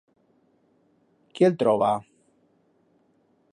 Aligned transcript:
Quí 1.39 1.47
el 1.49 1.59
troba? 1.65 1.91